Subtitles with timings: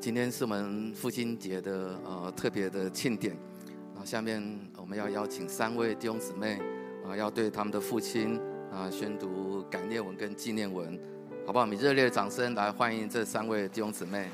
[0.00, 3.36] 今天是我们父亲节的呃特别的庆典，
[3.92, 4.42] 然后，下面
[4.78, 6.58] 我们要邀请三位弟兄姊妹
[7.06, 8.40] 啊，要对他们的父亲
[8.72, 10.98] 啊宣读感念文跟纪念文，
[11.46, 11.66] 好不好？
[11.66, 14.30] 我们热烈的掌声来欢迎这三位弟兄姊妹。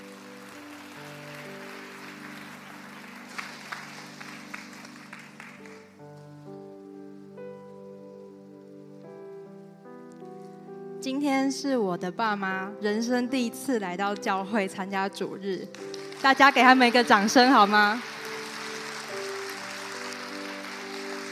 [11.07, 15.65] 今天是我的爸妈人生第一次来到教会参加主日，
[16.21, 18.03] 大家给他们一个掌声好吗？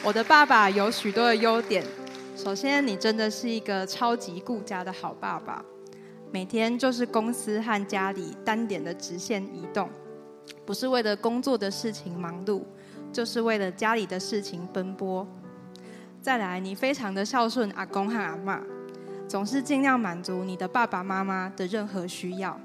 [0.05, 1.85] 我的爸爸有许多的优点，
[2.37, 5.65] 首先你真的是一个超级顾家的好爸爸，
[6.31, 9.91] 每天就是公司和家里单点的直线移动，
[10.65, 12.63] 不是为了工作的事情忙碌，
[13.13, 15.27] 就是为了家里的事情奔波。
[16.23, 18.63] 再来，你非常的孝顺阿公和阿妈。
[19.27, 22.59] 总是尽量满足你的爸爸妈妈的任何需要，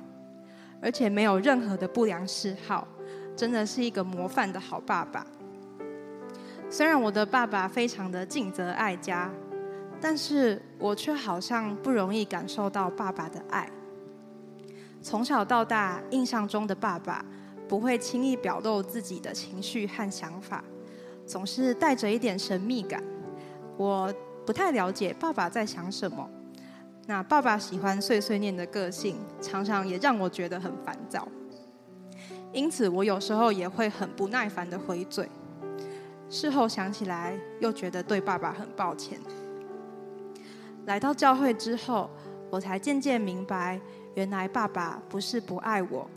[0.82, 2.88] 而且没有任何的不良嗜好，
[3.36, 5.26] 真的是一个模范的好爸爸。
[6.70, 9.32] 虽然我的爸爸非常的尽责爱家，
[10.00, 13.68] 但是我却好像不容易感受到爸爸的爱。
[15.02, 17.26] 从小到大，印象中的爸爸
[17.68, 20.64] 不会轻易表露自己的情绪和想法，
[21.26, 23.02] 总是带着一点神秘感。
[23.78, 24.14] 我
[24.46, 26.30] 不太了解爸爸在想什么。
[27.10, 31.28] 那爸爸喜欢碎碎念的个性，常常也让我觉得很烦躁。
[32.54, 35.28] 因此，我有时候也会很不耐烦的回嘴。
[36.30, 39.20] 事后想起来，又觉得对爸爸很抱歉。
[40.86, 42.08] 来到教会之后，
[42.52, 43.82] 我才渐渐明白，
[44.14, 46.08] 原来爸爸不是不爱我，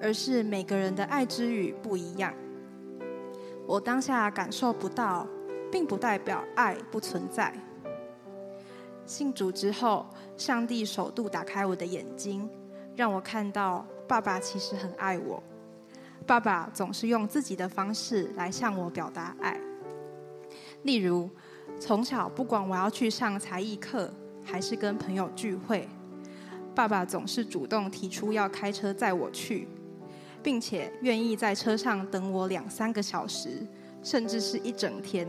[0.00, 2.32] 而是每个人的爱之语不一样。
[3.66, 5.26] 我当下感受不到，
[5.68, 7.52] 并不代表爱不存在。
[9.04, 12.48] 信主之后，上帝首度打开我的眼睛，
[12.94, 15.42] 让我看到爸爸其实很爱我。
[16.26, 19.60] 爸爸总是用自己的方式来向我表达爱。
[20.84, 21.28] 例如，
[21.80, 24.12] 从小不管我要去上才艺课，
[24.44, 25.88] 还是跟朋友聚会，
[26.74, 29.66] 爸爸总是主动提出要开车载我去，
[30.42, 33.66] 并且愿意在车上等我两三个小时，
[34.02, 35.28] 甚至是一整天，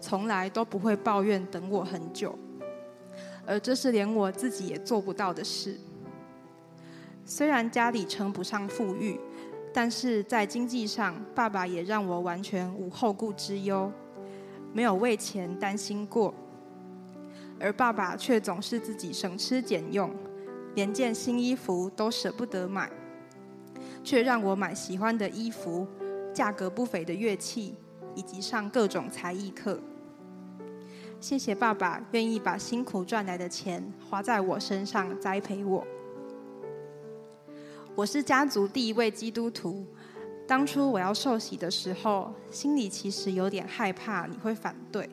[0.00, 2.36] 从来都不会抱怨等我很久。
[3.46, 5.76] 而这是连我自己也做不到的事。
[7.24, 9.18] 虽然家里称不上富裕，
[9.72, 13.90] 但是在经济上，爸爸也让我完全无后顾之忧，
[14.72, 16.34] 没有为钱担心过。
[17.58, 20.14] 而爸爸却总是自己省吃俭用，
[20.74, 22.90] 连件新衣服都舍不得买，
[24.04, 25.86] 却让我买喜欢的衣服、
[26.34, 27.74] 价格不菲的乐器，
[28.14, 29.80] 以及上各种才艺课。
[31.18, 35.84] 谢谢爸爸愿意把辛苦赚来的钱花在我身上栽培我。
[37.94, 39.84] 我是家族第一位基督徒。
[40.46, 45.08] 当初我要受洗的时候，心里其实有点害怕你会反对，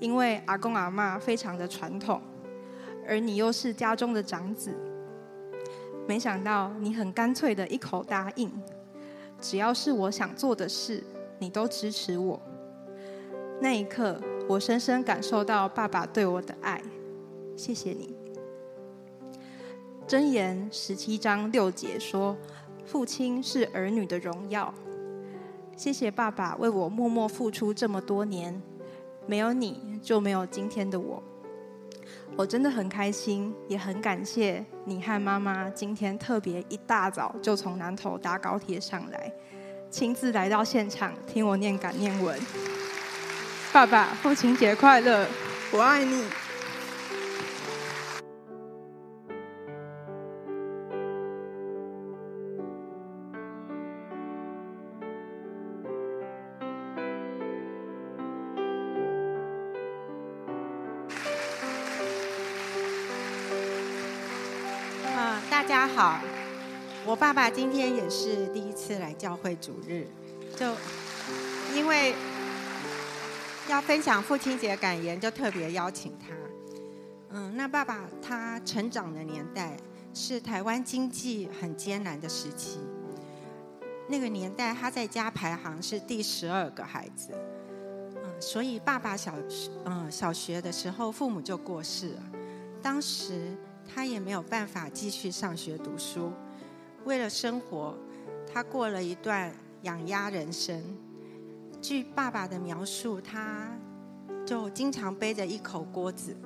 [0.00, 2.20] 因为阿公阿嬷非常的传统，
[3.06, 4.74] 而你又是家中的长子。
[6.08, 8.50] 没想到你很干脆的一口答应，
[9.40, 11.04] 只要是我想做的事，
[11.38, 12.40] 你都支持我。
[13.60, 14.18] 那一刻。
[14.50, 16.82] 我深深感受到爸爸对我的爱，
[17.56, 18.12] 谢谢你。
[20.08, 22.36] 箴言十七章六节说
[22.84, 24.74] ：“父亲是儿女的荣耀。”
[25.78, 28.60] 谢谢爸爸为我默默付出这么多年，
[29.24, 31.22] 没有你就没有今天的我。
[32.34, 39.32] 我真的很开心，也很感谢你和妈妈今天特别一大早就从南投搭高铁上来，
[39.88, 42.36] 亲自来到现场听我念感念文。
[43.72, 45.24] 爸爸，父亲节快乐！
[45.70, 46.24] 我爱你。
[65.16, 66.20] 啊，大家好，
[67.06, 70.08] 我爸爸今天也是第一次来教会主日，
[70.56, 70.66] 就
[71.72, 72.12] 因为。
[73.70, 76.34] 要分享父亲节感言，就特别邀请他。
[77.28, 79.76] 嗯，那爸爸他成长的年代
[80.12, 82.80] 是台湾经济很艰难的时期。
[84.08, 87.30] 那个年代他在家排行是第十二个孩子。
[88.16, 89.34] 嗯，所以爸爸小
[89.84, 92.22] 嗯小学的时候父母就过世了，
[92.82, 93.56] 当时
[93.86, 96.32] 他也没有办法继续上学读书。
[97.04, 97.96] 为了生活，
[98.52, 100.82] 他过了一段养鸭人生。
[101.80, 103.74] 据爸爸的描述，他
[104.46, 106.36] 就经常背着一口锅子，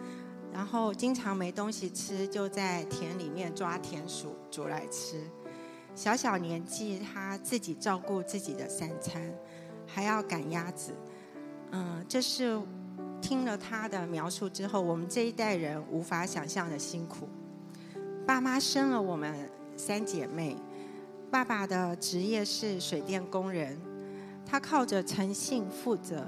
[0.53, 5.21] 然后经常没东西吃，就在田里面抓田鼠煮来吃。
[5.95, 9.23] 小小年纪他自己照顾自己的三餐，
[9.87, 10.93] 还要赶鸭子。
[11.73, 12.61] 嗯，这是
[13.21, 17.29] 听了他的描述之后，我们这一代人无法想象的辛苦。
[18.27, 20.57] 爸妈生了我们三姐妹，
[21.31, 23.79] 爸爸的职业是水电工人，
[24.46, 26.26] 他靠着诚信负责。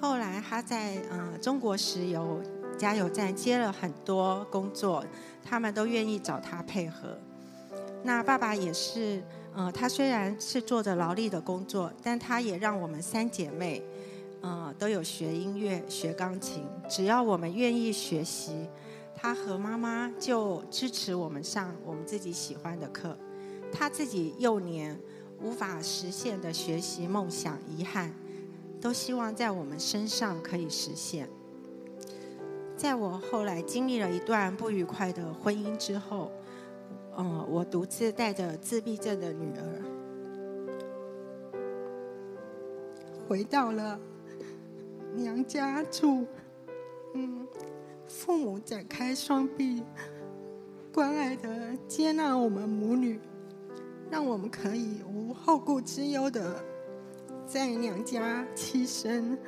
[0.00, 2.40] 后来他在呃中国石油
[2.78, 5.04] 加油站接了很多工作，
[5.42, 7.16] 他们都愿意找他配合。
[8.02, 9.22] 那爸爸也是，
[9.54, 13.82] 呃，他虽然是做着劳力的工作，但他也让我们三姐妹，
[14.42, 16.62] 呃，都有学音乐、学钢琴。
[16.88, 18.68] 只要我们愿意学习，
[19.14, 23.16] 他和妈妈就支持我们上我们自己喜欢的课。
[23.72, 24.96] 他自己幼年
[25.42, 28.12] 无法实现的学习梦想、遗憾。
[28.78, 31.28] 都希望在我们身上可以实现。
[32.76, 36.30] 在我后来经历了一段不愉快的婚姻之后，
[37.16, 39.82] 嗯，我独自带着自闭症的女儿，
[43.26, 43.98] 回到了
[45.14, 46.26] 娘家住。
[47.14, 47.48] 嗯，
[48.06, 49.82] 父母展开双臂，
[50.92, 53.18] 关爱的接纳我们母女，
[54.10, 56.62] 让我们可以无后顾之忧的。
[57.46, 59.38] 在娘家栖身，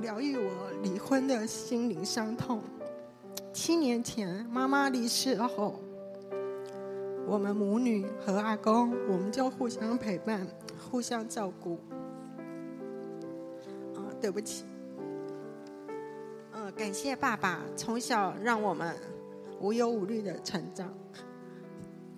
[0.00, 2.62] 疗愈我离婚的心灵伤痛。
[3.52, 5.78] 七年前妈妈离世后，
[7.26, 10.46] 我们母女和阿公，我们就互相陪伴，
[10.90, 11.78] 互相照顾。
[13.94, 14.64] 啊，对不起。
[16.52, 18.96] 嗯，感谢爸爸从小让我们
[19.60, 20.92] 无忧无虑的成长，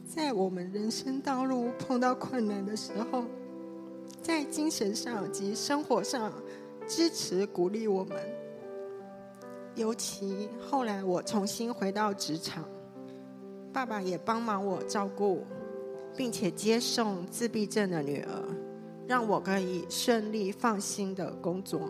[0.08, 3.25] 在我们人生道路碰到困难的时候。
[4.20, 6.32] 在精神上及生活上
[6.87, 8.16] 支持鼓励我们，
[9.75, 12.64] 尤其后来我重新回到职场，
[13.72, 15.44] 爸爸也帮忙我照顾，
[16.16, 18.43] 并且接送自闭症的女儿，
[19.06, 21.88] 让我可以顺利放心的工作。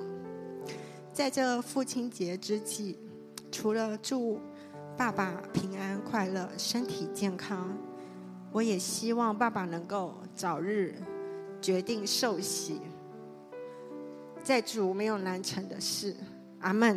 [1.12, 2.99] 在这父亲节之际，
[3.50, 4.38] 除了祝
[4.97, 7.76] 爸爸平安快乐、身体健康，
[8.59, 10.93] 我也希望爸爸能够早日。
[11.61, 12.81] 决定受洗，
[14.43, 16.15] 在主没有难成的事，
[16.61, 16.97] 阿门。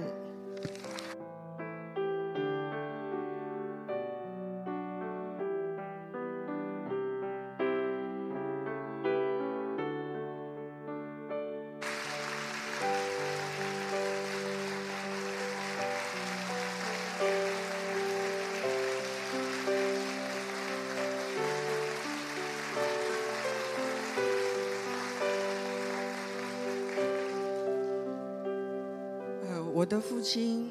[30.12, 30.70] 父亲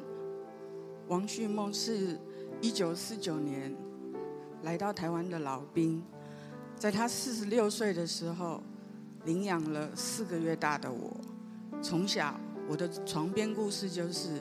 [1.07, 2.15] 王旭梦是
[2.61, 3.75] 一九四九年
[4.61, 5.99] 来到台湾的老兵，
[6.77, 8.61] 在他四十六岁的时候
[9.25, 11.17] 领养了四个月大的我。
[11.81, 12.39] 从小
[12.69, 14.39] 我的床边故事就是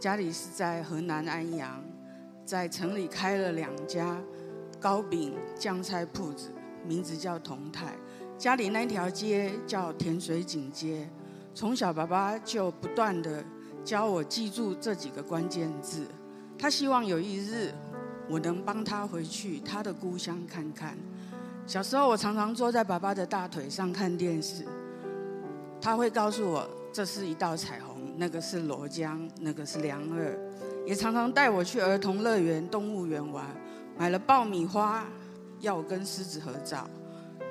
[0.00, 1.80] 家里是在河南安阳，
[2.44, 4.20] 在城里开了两家
[4.80, 6.50] 糕饼酱菜铺子，
[6.84, 7.96] 名字叫同泰。
[8.36, 11.08] 家里那条街叫甜水井街。
[11.54, 13.42] 从小，爸爸就不断的
[13.86, 16.04] 教我记住这几个关键字。
[16.58, 17.72] 他希望有一日，
[18.28, 20.98] 我能帮他回去他的故乡看看。
[21.68, 24.64] 小时候，我常常坐在爸爸的大腿上看电视，
[25.80, 30.36] 他会告诉我这是一道彩虹，那个是罗江，那个是良二。
[30.84, 33.44] 也常常带我去儿童乐园、动物园玩，
[33.96, 35.06] 买了爆米花，
[35.60, 36.90] 要我跟狮子合照，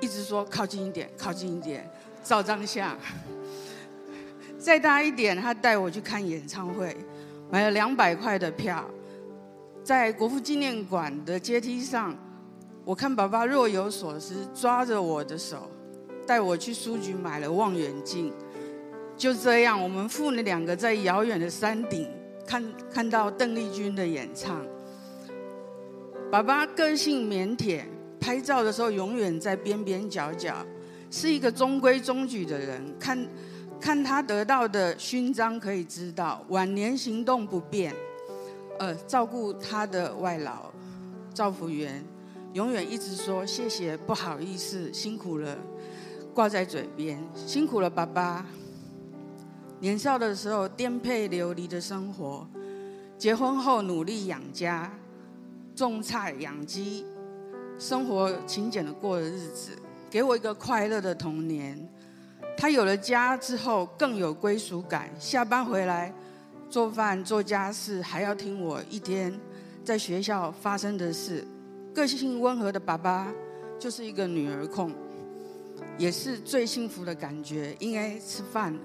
[0.02, 1.88] 一直说靠近一点，靠近一点，
[2.22, 2.94] 照张相。
[4.66, 6.96] 再大一点，他带我去看演唱会，
[7.48, 8.84] 买了两百块的票，
[9.84, 12.12] 在国父纪念馆的阶梯上，
[12.84, 15.70] 我看爸爸若有所思，抓着我的手，
[16.26, 18.32] 带我去书局买了望远镜。
[19.16, 22.10] 就这样，我们父女两个在遥远的山顶
[22.44, 24.66] 看看到邓丽君的演唱。
[26.28, 27.84] 爸爸个性腼腆，
[28.18, 30.56] 拍照的时候永远在边边角角，
[31.08, 32.82] 是一个中规中矩的人。
[32.98, 33.16] 看。
[33.86, 37.94] 看他得到的勋章，可以知道晚年行动不便，
[38.80, 40.72] 呃，照顾他的外老
[41.32, 42.04] 赵福元，
[42.52, 45.56] 永远一直说谢谢，不好意思，辛苦了，
[46.34, 48.44] 挂在嘴边，辛苦了，爸爸。
[49.78, 52.44] 年少的时候颠沛流离的生活，
[53.16, 54.92] 结婚后努力养家，
[55.76, 57.06] 种菜养鸡，
[57.78, 59.70] 生活勤俭的过的日子，
[60.10, 61.88] 给我一个快乐的童年。
[62.56, 65.10] 他有了家之后，更有归属感。
[65.18, 66.12] 下班回来，
[66.70, 69.38] 做饭做家事，还要听我一天
[69.84, 71.46] 在学校发生的事。
[71.94, 73.32] 个性温和的爸爸，
[73.78, 74.92] 就是一个女儿控，
[75.98, 77.74] 也是最幸福的感觉。
[77.78, 78.80] 应该吃饭了，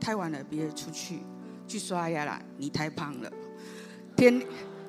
[0.00, 1.20] 太晚了，别出去
[1.66, 2.40] 去刷牙了。
[2.56, 3.32] 你太胖了，
[4.16, 4.42] 天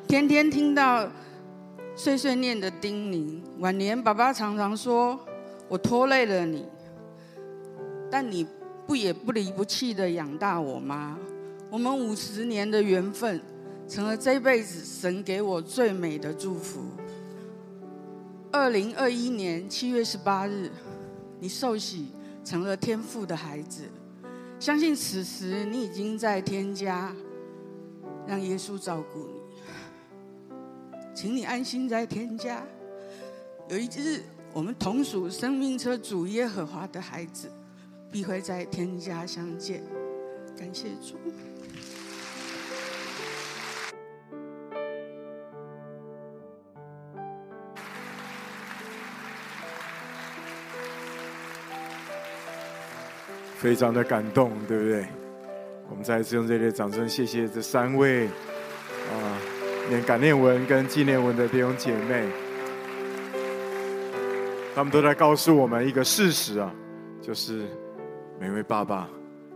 [0.07, 1.07] 天天听到
[1.95, 3.41] 碎碎念的叮咛。
[3.59, 5.19] 晚年爸爸常常说
[5.67, 6.63] ：“我拖累了你，
[8.09, 8.47] 但你
[8.85, 11.17] 不也不离不弃的养大我吗？”
[11.69, 13.41] 我们五十年的缘分，
[13.89, 16.81] 成了这辈子神给我最美的祝福。
[18.51, 20.71] 二零二一年七月十八日，
[21.39, 22.07] 你受洗
[22.45, 23.83] 成了天父的孩子，
[24.57, 27.13] 相信此时你已经在天家，
[28.25, 32.63] 让耶稣照顾你，请你安心在天家。
[33.67, 34.23] 有一日，
[34.53, 37.51] 我们同属生命车主耶和华的孩子，
[38.11, 39.81] 必会在天家相见。
[40.57, 41.15] 感谢主。
[53.57, 55.05] 非常的感动，对不对？
[55.89, 59.41] 我们再一次用热烈掌声，谢谢这三位啊，
[59.89, 62.27] 念感念文跟纪念文的弟兄姐妹，
[64.75, 66.71] 他们都在告诉我们一个事实啊，
[67.19, 67.65] 就是
[68.39, 69.09] 每位爸爸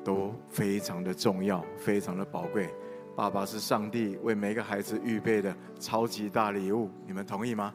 [0.03, 2.69] 都非常的重要，非常的宝贵。
[3.15, 7.73] 爸爸是上帝为每个孩子预备的超级大礼物，你们同意吗？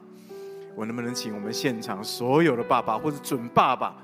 [0.75, 3.95] 我能不能请我们现场所有的爸爸或者准爸爸，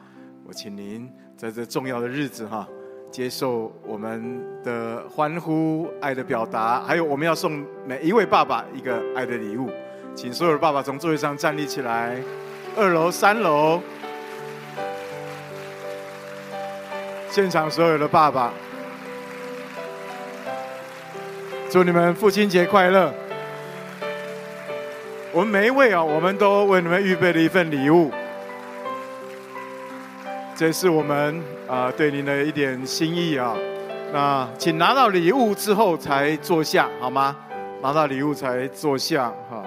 [0.45, 1.09] 我请您。
[1.35, 2.65] 在这重要的日子哈，
[3.11, 9.69] 接受我们的欢呼、爱的表达，还有我们要送每一位爸爸一个爱的礼物，
[10.15, 12.21] 请所有的爸爸从座位上站立起来，
[12.77, 13.81] 二楼、三楼，
[17.33, 18.53] 现场所有的爸爸，
[21.67, 23.11] 祝你们父亲节快乐！
[25.31, 28.11] 我们每一位啊，我们都为你们预备了一份礼物。
[30.55, 33.55] 这是我们啊对您的一点心意啊，
[34.13, 37.35] 那请拿到礼物之后才坐下好吗？
[37.81, 39.63] 拿到礼物才坐下哈。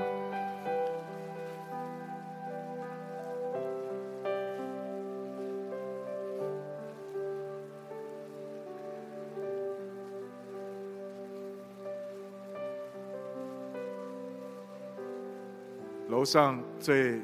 [16.16, 17.20] 楼上最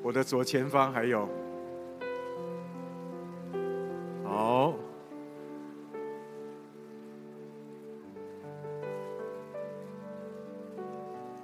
[0.00, 1.28] 我的左前方还有。
[4.24, 4.74] 好，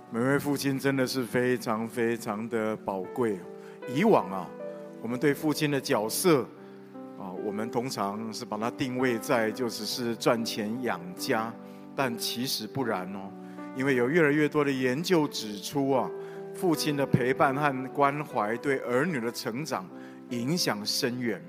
[0.08, 3.40] 每位父亲真的是非常非常的宝贵。
[3.92, 4.48] 以往啊，
[5.02, 6.42] 我们对父亲的角色
[7.18, 11.52] 啊，我们通常是把它定位在就只是赚钱养家，
[11.96, 13.32] 但其实不然哦。
[13.74, 16.08] 因为有越来越多的研究指出啊，
[16.54, 19.88] 父亲的陪伴和关怀对儿女的成长
[20.30, 21.42] 影响深远。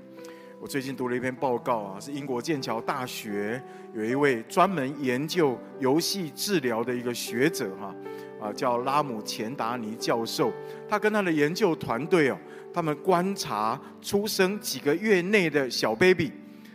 [0.60, 3.62] 我最近读了一篇报告啊，是英国剑桥大学
[3.94, 7.94] 有一位专门研究游戏治疗的一个学者哈。
[8.38, 10.52] 啊，叫拉姆钱达尼教授，
[10.86, 12.38] 他跟他的研究团队哦，
[12.72, 16.30] 他们观察出生几个月内的小 baby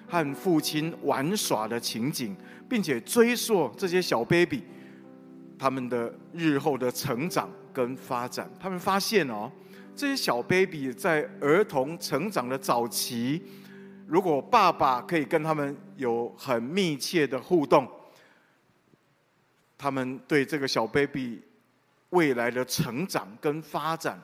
[0.08, 2.36] 和父亲玩耍的情景，
[2.68, 4.64] 并且追溯这些小 baby
[5.60, 8.50] 他们的日后的成长跟发展。
[8.60, 9.52] 他们发现哦，
[9.96, 13.42] 这些小 baby 在儿童成长的早期，
[14.08, 17.90] 如果爸爸可以跟他们有很密切的互动，
[19.78, 21.42] 他们对这个小 baby。
[22.12, 24.22] 未来的成长跟发展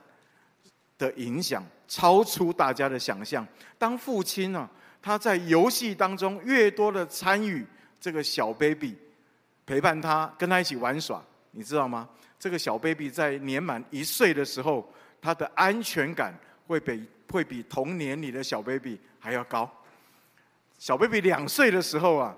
[0.97, 3.47] 的影响超出大家的想象。
[3.77, 4.69] 当父亲呢，
[5.01, 7.65] 他在游戏当中越多的参与
[7.97, 8.93] 这个小 baby，
[9.65, 12.09] 陪伴他，跟他一起玩耍，你知道吗？
[12.39, 14.91] 这个小 baby 在年满一岁的时候，
[15.22, 19.70] 他的安全感会比会比同年龄的小 baby 还要高。
[20.77, 22.36] 小 baby 两岁的时候啊，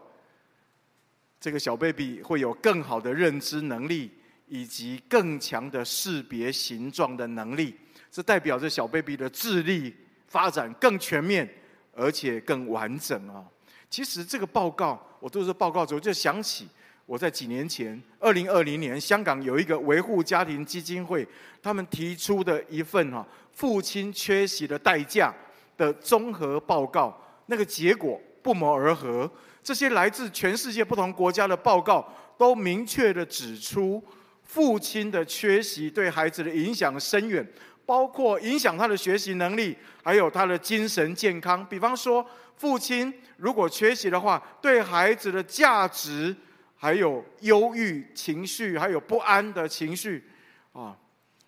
[1.39, 4.11] 这个小 baby 会有更好的认知能力。
[4.51, 7.75] 以及更强的识别形状的能力，
[8.09, 9.95] 这代表着小 baby 的智力
[10.27, 11.47] 发展更全面，
[11.93, 13.45] 而且更完整啊！
[13.91, 16.67] 其实这个报告，我读这报告之后就想起
[17.09, 21.27] 我在几年前，二零二零年，香港有一个维护家庭基金会，
[21.59, 25.33] 他们提出的一份哈父亲缺席的代价
[25.75, 29.27] 的综合报告，那个结果不谋而合。
[29.63, 34.03] 这些来自全世界不同国家的报告都明确地指出。
[34.43, 37.47] 父亲的缺席对孩子的影响深远，
[37.87, 41.63] 包括影响他的学习能力，还有他的精神健康。
[41.65, 42.23] 比方说，
[42.55, 46.35] 父亲如果缺席的话，对孩子的价值，
[46.81, 50.23] 还有忧郁情绪，还有不安的情绪，
[50.71, 50.95] 啊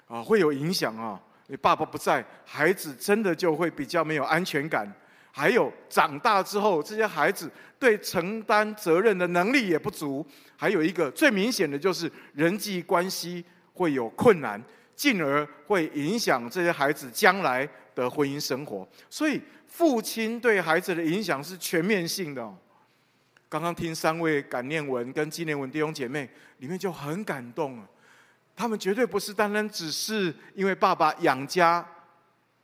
[0.06, 1.18] 啊，会有影响啊。
[1.48, 4.94] 你爸爸不在，孩子真的就会比较没有安全感。
[5.32, 10.26] 还有长大之后，这些孩子对承担责任的能力也不足。
[10.58, 14.62] 还有一个最明显的就是人际关系会有困难，
[14.98, 18.86] 进而会影响这些孩子将来的婚姻生活。
[19.10, 22.54] 所以，父亲对孩子的影响是全面性的。
[23.52, 26.30] 刚刚听三位感念文跟纪念文弟兄姐妹，
[26.60, 27.86] 里面就很感动了。
[28.56, 31.86] 他们绝对不是单单只是因为爸爸养家，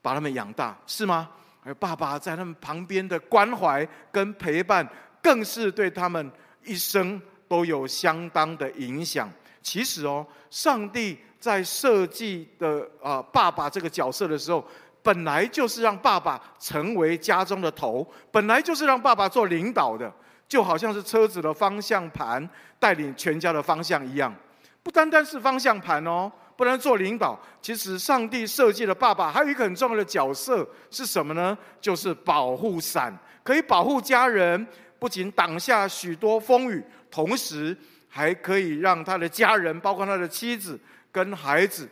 [0.01, 1.29] 把他们养大，是吗？
[1.61, 4.87] 而爸爸在他们旁边的关怀跟陪伴，
[5.21, 6.31] 更是对他们
[6.63, 9.29] 一生都有相当的影响。
[9.61, 14.65] 其实哦，上帝在设计的啊爸爸这个角色的时候，
[15.03, 20.09] 本来就是让爸爸成为家中的头，本来就是让爸爸做领导的，
[20.47, 22.47] 就好像是车子的方向盘
[22.79, 24.33] 带领全家的方向一样。
[24.81, 26.31] 不单单是方向盘哦。
[26.55, 27.39] 不能做领导。
[27.61, 31.55] 其实上帝设计的爸爸还有一个很重要的角色是什么呢？
[31.79, 34.65] 就是保护伞，可以保护家人，
[34.97, 37.77] 不仅挡下许多风雨，同时
[38.09, 40.79] 还可以让他的家人，包括他的妻子
[41.11, 41.87] 跟孩子，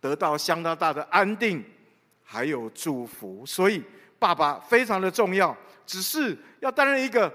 [0.00, 1.64] 得到相当大的安定，
[2.24, 3.46] 还有祝福。
[3.46, 3.80] 所以
[4.18, 5.56] 爸爸非常的重要。
[5.86, 7.32] 只是要担任一个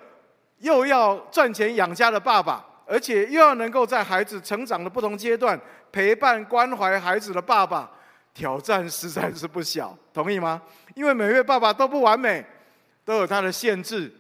[0.63, 5.60] 又要赚钱养家的爸爸，而且又要能够在孩子成长的不同阶段。
[5.91, 7.91] 陪伴关怀孩子的爸爸，
[8.34, 10.62] 挑战实在是不小，同意吗？
[10.96, 12.43] 因为每位爸爸都不完美，
[13.03, 14.12] 都有他的限制。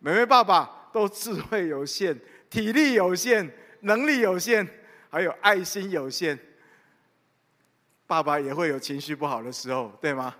[0.00, 2.18] 每位爸爸都智慧有限、
[2.50, 3.48] 体力有限、
[3.82, 4.66] 能力有限，
[5.08, 6.36] 还有爱心有限。
[8.08, 10.34] 爸爸也会有情绪不好的时候，对吗？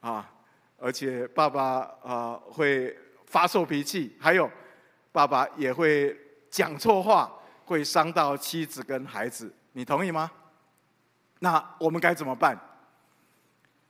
[0.00, 0.30] 啊，
[0.78, 2.94] 而且爸爸啊会
[3.26, 4.48] 发臭脾气，还有
[5.14, 6.12] 爸爸也会
[6.50, 7.32] 讲错话，
[7.66, 9.54] 会伤到妻子跟孩子。
[9.70, 10.28] 你同意吗？
[11.38, 12.58] 那我们该怎么办？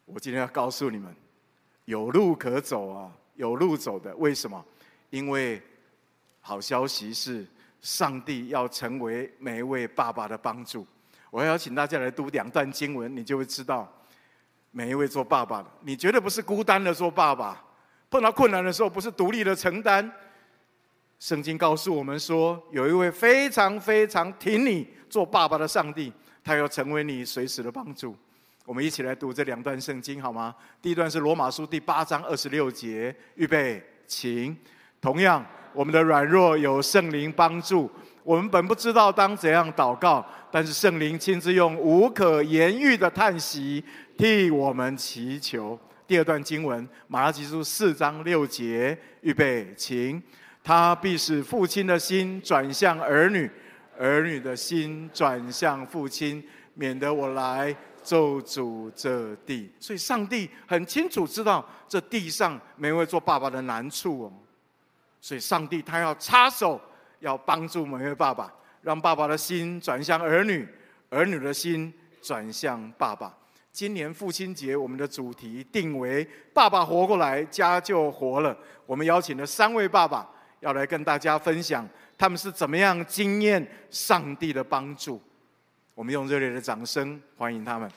[0.04, 1.16] 我今天要告诉你们，
[1.87, 4.15] 有路可走啊，有路走的。
[4.17, 4.63] 为什么？
[5.08, 5.63] 因为
[6.43, 7.47] 好消息是，
[7.80, 10.87] 上帝要成为每一位爸爸的帮助。
[11.30, 13.91] 我要请大家来读两段经文，你就会知道，
[14.73, 17.65] 每一位做爸爸的，你绝对不是孤单的做爸爸。
[18.10, 20.13] 碰到困难的时候，不是独立的承担。
[21.25, 26.13] 圣经告诉我们说，有一位非常非常挺你做爸爸的上帝，
[26.45, 28.15] 他要成为你随时的帮助。
[28.67, 30.54] 我们一起来读这两段圣经好吗？
[30.82, 34.54] 第一段是罗马书第八章二十六节，预备，请。
[35.00, 37.91] 同样，我们的软弱有圣灵帮助，
[38.23, 43.82] 我们本不知道当怎样祷告，但是圣灵亲自用无可言喻的叹息
[44.19, 45.80] 替我们祈求。
[46.06, 50.23] 第二段经文，马拉基书四章六节，预备，请。
[50.67, 53.50] 他必使父亲的心转向儿女，
[53.99, 59.71] 儿女的心转向父亲，免得我来咒诅这地。
[59.79, 64.33] 所以，上帝很清楚知道这地上每位做爸爸的难处哦。
[65.21, 66.81] 所以，上帝他要插手，
[67.21, 68.50] 要帮助每位爸爸，
[68.81, 70.67] 让爸爸的心转向儿女，
[71.11, 73.37] 儿女的心转向爸爸。
[73.71, 78.57] 今年父亲节，我们的主题定为“爸爸活过来，家就活了”。
[78.87, 80.31] 我们邀请了三位爸爸。
[80.65, 85.21] 要来跟大家分享，他们是怎么样经验上帝的帮助。
[85.95, 87.91] 我们用热烈的掌声欢迎他们。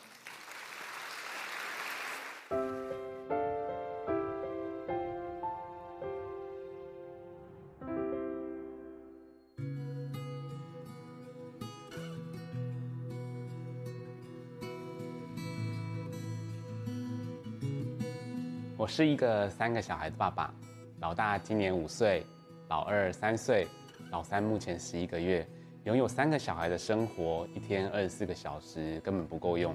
[18.75, 20.53] 我是一个三个小孩的爸爸，
[20.99, 22.25] 老大今年五岁。
[22.69, 23.65] 老二三岁，
[24.11, 25.47] 老三目前十一个月，
[25.85, 29.73] 拥有三个小孩的生活，一天二十四个小时根本不够用。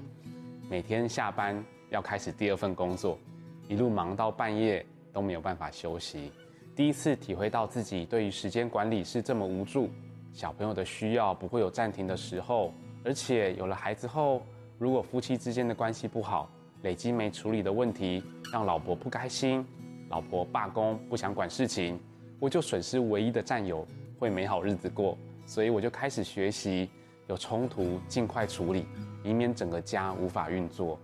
[0.69, 3.17] 每天下班要开始第二份工作，
[3.67, 6.31] 一路忙到半夜都没有办法休息。
[6.75, 9.89] 第一次体会到自己对于时间管理是这么无助。
[10.31, 12.71] 小朋友的需要不会有暂停的时候，
[13.03, 14.43] 而且有了孩子后，
[14.77, 16.47] 如果夫妻之间的关系不好，
[16.83, 19.65] 累积没处理的问题，让老婆不开心，
[20.09, 21.99] 老婆罢工不想管事情。
[22.43, 23.87] 我就损失唯一的战友，
[24.19, 26.89] 会没好日子过，所以我就开始学习
[27.27, 28.85] 有冲突尽快处理，
[29.23, 30.99] 以免整个家无法运作。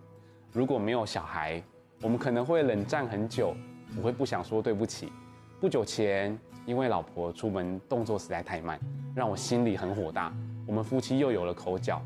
[0.52, 1.64] 如果没有小孩，
[2.02, 3.56] 我们可能会冷战很久，
[3.96, 5.14] 我会不想说对不起。
[5.62, 8.78] 不久前，因为老婆出门动作实在太慢，
[9.16, 10.34] 让我心里很火大。
[10.68, 12.02] 我们夫妻又有了口角，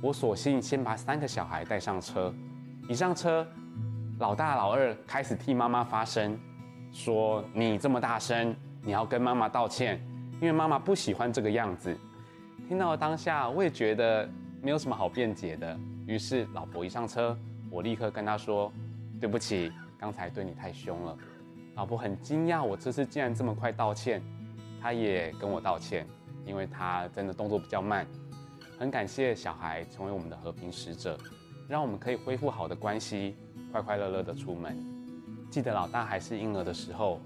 [0.00, 2.32] 我索性先把三个小孩带上车。
[2.88, 3.44] 一上车，
[4.20, 6.38] 老大老二开始替妈妈发声，
[6.92, 8.54] 说你这么大声。
[8.86, 10.00] 你要跟妈妈道歉，
[10.40, 11.92] 因为妈妈不喜欢这个样子。
[12.68, 14.30] 听到当下，我也觉得
[14.62, 15.76] 没有什么好辩解的。
[16.06, 17.36] 于是，老婆一上车，
[17.68, 18.72] 我立刻跟她说
[19.20, 21.18] ：“对不起，刚才对你太凶了。”
[21.74, 24.22] 老婆很惊讶，我这次竟然这么快道歉，
[24.80, 26.06] 她也跟我道歉，
[26.44, 28.06] 因为她真的动作比较慢。
[28.78, 31.18] 很感谢小孩成为我们的和平使者，
[31.68, 33.34] 让我们可以恢复好的关系，
[33.72, 34.78] 快快乐乐的出门。
[35.50, 37.20] 记得老大还是婴儿的时候，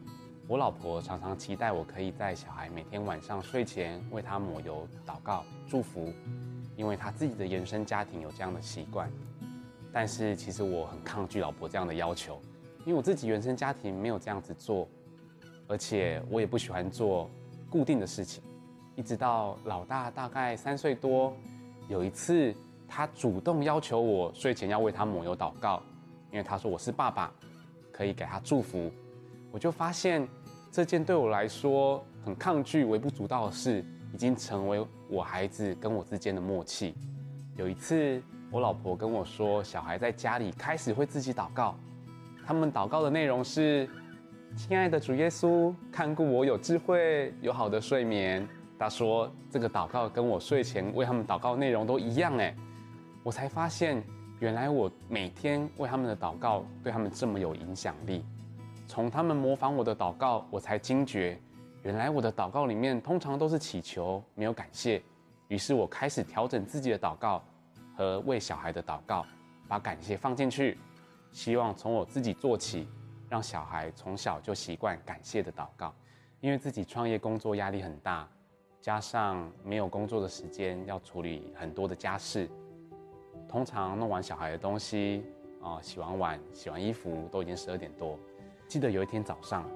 [0.51, 6.13] 我老婆常常期待我可以在小孩每天晚上睡前为他抹油、祷告、祝福，
[6.75, 9.09] 因为他自己的原生家庭有这样的习惯。
[9.93, 12.43] 但是其实我很抗拒老婆这样的要求，
[12.81, 14.89] 因为我自己原生家庭没有这样子做，
[15.69, 17.31] 而且我也不喜欢做
[17.71, 18.43] 固定的事情。
[18.97, 21.33] 一直到老大大概三岁多，
[21.87, 22.53] 有一次
[22.89, 25.81] 他主动要求我睡前要为他抹油祷告，
[26.33, 27.33] 因为他说我是爸爸，
[27.93, 28.91] 可以给他祝福。
[29.53, 30.29] 我就发现
[30.71, 36.95] 这件对我来说很抗拒、微不足道的事，已经成为我孩子跟我之间的默契。
[37.57, 41.75] 有一次，我老婆跟我说，小孩在家里开始会自己祷告，
[42.47, 43.89] 他们祷告的内容是
[44.57, 48.47] ：“亲爱的主耶稣，看顾我有智慧、有好的睡眠。”
[48.79, 52.55] 他说：“这个祷告跟我睡前为他们祷告内容都一样。”哎，
[53.25, 54.01] 我才发现，
[54.39, 58.25] 原来我每天为他们的祷告对他们这么有影响力。
[58.91, 61.41] 从他们模仿我的祷告，我才惊觉，
[61.85, 65.01] 原来我的祷告里面通常都是祈求，没有感谢。
[65.47, 67.41] 于是我开始调整自己的祷告
[67.97, 69.25] 和为小孩的祷告，
[69.69, 70.77] 把感谢放进去，
[71.31, 72.89] 希望从我自己做起，
[73.29, 75.95] 让小孩从小就习惯感谢的祷告。
[76.41, 78.29] 因为自己创业工作压力很大。
[78.81, 82.51] 加上没有工作的时间，要处理很多的家事，
[83.47, 85.23] 通常弄完小孩的东西，
[85.63, 88.19] 啊，洗完碗、洗完衣服，都已经十二点多。
[88.71, 89.69] 记得有一天早上，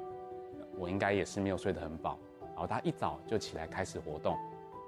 [0.79, 2.17] 我应该也是没有睡得很饱，
[2.53, 4.39] 然后他一早就起来开始活动，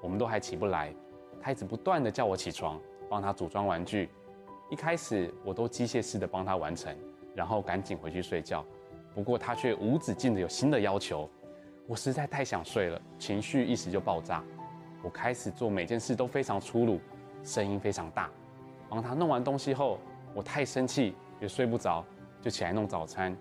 [0.01, 0.95] 我们都还起不来，
[1.41, 4.09] 他一直不断的叫我起床，帮他组装玩具。
[4.71, 6.97] 一开始我都机械式的帮他完成，
[7.35, 8.65] 然后赶紧回去睡觉。
[9.13, 11.29] 不过他却无止境的有新的要求。
[11.89, 14.41] 我实在太想睡了，情绪一时就爆炸。
[15.03, 17.01] 我开始做每件事都非常粗鲁，
[17.43, 18.31] 声音非常大。
[18.89, 19.99] 帮他弄完东西后，
[20.33, 22.05] 我太生气也睡不着，
[22.41, 23.37] 就起来弄早餐。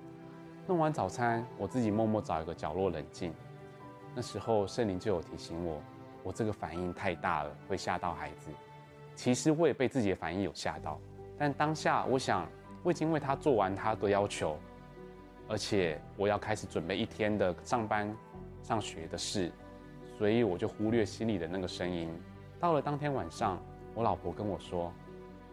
[0.67, 3.33] 弄完早餐，我自己默默找一个角落冷静。
[4.15, 5.81] 那时候圣灵就有提醒我，
[6.23, 8.49] 我这个反应太大了，会吓到孩子。
[9.15, 10.99] 其实我也被自己的反应有吓到，
[11.37, 12.47] 但当下我想，
[12.81, 14.57] 我已经为他做完他的要求，
[15.47, 18.15] 而且我要开始准备一天的上班。
[18.63, 19.51] 上学的事，
[20.17, 22.09] 所以我就忽略心里的那个声音。
[22.59, 23.61] 到了当天晚上，
[23.93, 24.91] 我老婆跟我说，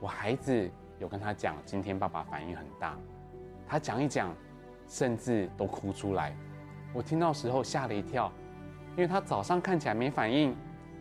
[0.00, 2.96] 我孩子有跟他讲，今天爸爸反应很大，
[3.68, 4.34] 他讲一讲，
[4.88, 6.34] 甚至都哭出来。
[6.92, 8.30] 我听到时候吓了一跳，
[8.90, 10.54] 因为他早上看起来没反应，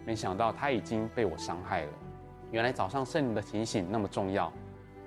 [0.06, 1.92] 没想到他已经被我伤害了。
[2.52, 4.52] 原来早上圣灵的提醒那么重要，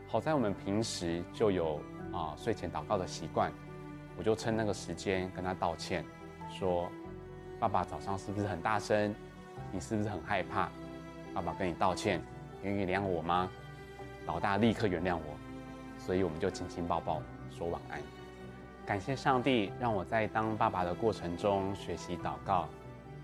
[0.07, 1.81] 好在我们平时就有
[2.13, 3.51] 啊睡前祷告的习惯，
[4.17, 6.05] 我就趁那个时间跟他道歉。
[6.51, 6.89] 说
[7.59, 9.15] ：“爸爸早上是不是很大声？
[9.73, 10.69] 你是不是很害怕？
[11.35, 12.23] 爸爸跟你道歉，
[12.63, 13.51] 愿意原谅我吗？”
[14.27, 15.37] 老大立刻原谅我，
[15.99, 18.01] 所以我们就亲亲抱抱说晚安。
[18.87, 22.69] 感谢上帝让我在当爸爸的过程中学习祷告，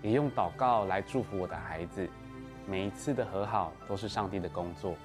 [0.01, 2.09] 也用祷告来祝福我的孩子。
[2.67, 4.95] 每一次的和好都是上帝的工作。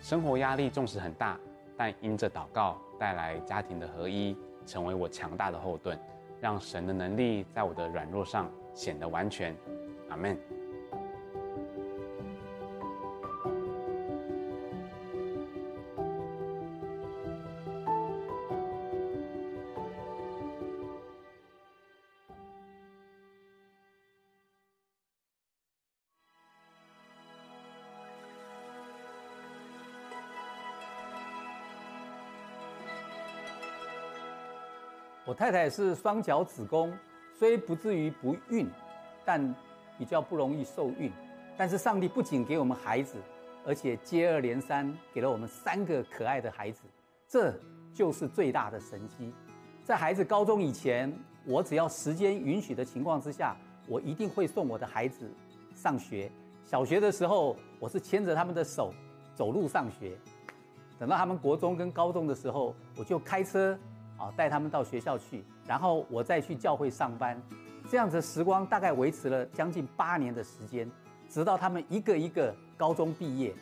[0.00, 1.38] 生活压力纵使很大，
[1.74, 5.98] 但因着祷告带来家庭的合一，成为我强大的后盾。
[6.40, 9.56] 让神的能力在我的软弱上显得完全，
[10.10, 10.38] 阿门。
[35.28, 36.90] 我太太是双脚子宫，
[37.38, 38.66] 虽不至于不孕，
[39.26, 39.54] 但
[39.98, 41.12] 比较不容易受孕。
[41.54, 43.18] 但是上帝不仅给我们孩子，
[43.66, 46.80] 而且接二连三给了我们三个可爱的孩子，
[47.28, 47.52] 这
[47.92, 49.30] 就是最大的神迹。
[49.84, 51.12] 在孩子高中以前，
[51.44, 53.54] 我只要时间允许的情况之下，
[53.86, 55.30] 我一定会送我的孩子
[55.74, 56.32] 上学。
[56.64, 58.94] 小学的时候，我是牵着他们的手
[59.34, 60.16] 走路上学。
[60.98, 63.78] 等到他们国中跟高中的时候，我就开车。
[64.18, 67.40] 啊，带他们到学校去，然后我再去教会上班，
[67.90, 70.90] 这样子时光大概维持了将近八年的时间，
[71.30, 73.54] 直到他们一个一个高中毕业。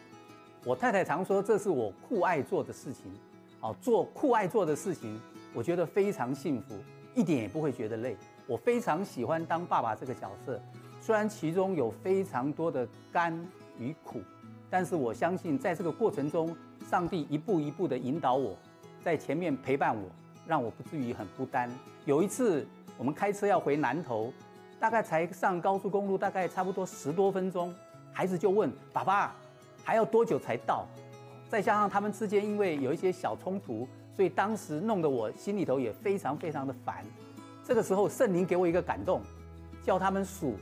[0.64, 3.04] 我太太常说，这是我酷爱做的事情，
[3.60, 5.20] 哦，做酷爱做的事情，
[5.54, 6.74] 我觉得非常幸福，
[7.14, 8.16] 一点也不会觉得累。
[8.48, 10.60] 我非常喜欢当爸爸这个角色，
[11.00, 13.32] 虽然其中有非常多的甘
[13.78, 14.20] 与苦，
[14.68, 16.56] 但是我相信在这个过程中，
[16.88, 18.56] 上帝一步一步的引导我，
[19.04, 20.08] 在前面陪伴我，
[20.46, 21.70] 让我不至于很孤单。
[22.04, 24.32] 有一次，我们开车要回南投，
[24.78, 27.74] 大概才上高速公路，大概差不多十多分钟，
[28.12, 29.34] 孩子就问爸爸，
[29.84, 30.86] 还要多久才到？
[31.48, 37.04] 再加上他们之间因为有一些小冲突，所以当时弄得我心里头也非常非常的烦。
[37.64, 39.20] 这个时候，圣灵给我一个感动，
[39.82, 40.56] 叫他们数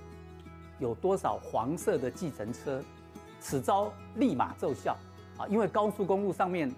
[0.79, 2.83] 有多少黄色的计程车，
[3.41, 4.97] 此招立马奏效。
[5.37, 6.71] 啊，因为高速公路上面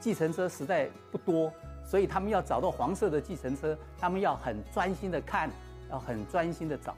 [0.00, 1.52] 计程车实在不多，
[1.88, 5.50] 所以他们要找到黄色的计程车，他们要很专心的看，
[5.90, 6.94] 要很专心的找。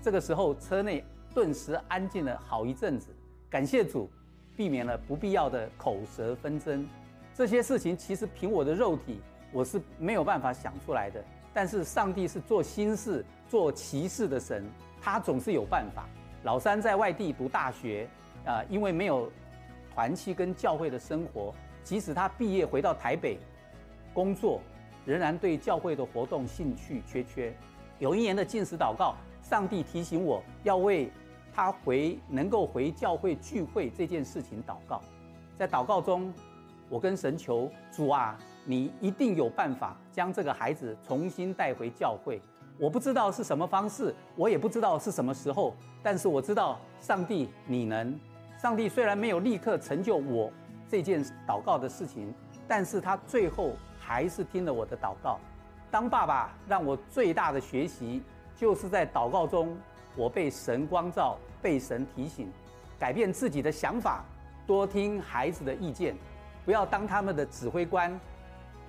[0.00, 3.14] 这个时候车内顿时安静了好一阵子。
[3.50, 4.10] 感谢主，
[4.56, 6.88] 避免了不必要的口舌纷争。
[7.34, 9.20] 这些事情其实凭我的肉体
[9.52, 14.64] 我是没有办法想出来的，但是上帝是做新事、做奇事的神，
[14.98, 16.06] 他总是有办法。
[16.42, 18.08] 老三在外地读大学，
[18.46, 19.30] 啊、因为没有。
[19.94, 23.38] 团契跟教会的生活，即使他毕业回到台北
[24.12, 24.60] 工作，
[25.04, 27.54] 仍然对教会的活动兴趣缺缺。
[27.98, 31.10] 有一年的进食祷告，上帝提醒我要为
[31.54, 35.00] 他回能够回教会聚会这件事情祷告。
[35.56, 36.32] 在祷告中，
[36.88, 42.40] 我跟神求主啊，你一定有办法将这个孩子重新带回教会。
[42.78, 48.18] 我不知道是什么方式，我也不知道是什么时候，但是我知道上帝你能。
[48.58, 50.50] 上帝虽然没有立刻成就我
[50.88, 52.32] 这件祷告的事情，
[52.66, 53.72] 但是他最后
[54.04, 55.38] 还是听了我的祷告。
[55.90, 58.22] 当爸爸让我最大的学习，
[58.56, 59.76] 就是在祷告中，
[60.16, 62.50] 我被神光照，被神提醒，
[62.98, 64.24] 改变自己的想法，
[64.66, 66.16] 多听孩子的意见，
[66.64, 68.18] 不要当他们的指挥官，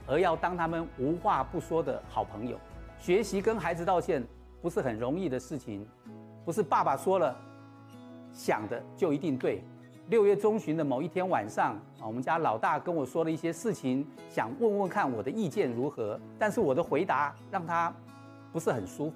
[0.07, 2.57] 而要当他们无话不说的好朋友。
[2.97, 4.25] 学习跟孩子道歉
[4.61, 5.85] 不是很容易的事情，
[6.43, 7.37] 不是爸爸说了。
[8.31, 9.63] 想的就一定对。
[10.09, 16.19] 六月中旬的某一天晚上，啊，我们家老大跟我说了一些事情，想问问看我的意见如何。
[16.37, 17.93] 但是我的回答让他
[18.51, 19.15] 不是很舒服。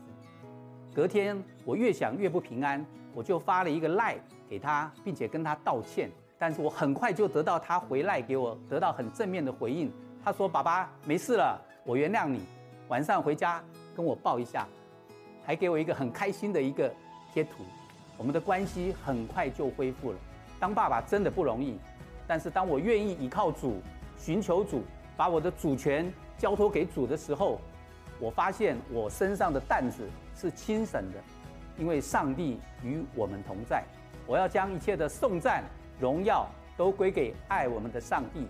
[0.95, 4.15] 隔天我越想越不平安，我就发了一个赖
[4.49, 6.09] 给他，并且跟他道歉。
[6.39, 9.91] 但是我很快就得到他回赖给我，得到很正面的回应。
[10.23, 12.39] 他说：“爸爸没事了，我原谅你。
[12.87, 13.61] 晚上回家
[13.93, 14.65] 跟我抱一下，
[15.43, 16.89] 还给我一个很开心的一个
[17.33, 17.63] 贴图。”
[18.17, 20.17] 我们的关系很快就恢复了。
[20.59, 21.77] 当爸爸真的不容易，
[22.27, 23.81] 但是当我愿意依靠主、
[24.17, 24.83] 寻求主，
[25.15, 27.61] 把我的主权交托给主的时候，
[28.19, 31.19] 我发现我身上的担子是轻省的，
[31.77, 33.83] 因为上帝与我们同在。
[34.25, 35.63] 我要将一切的颂赞、
[35.99, 38.47] 荣耀都归给爱我们的上帝。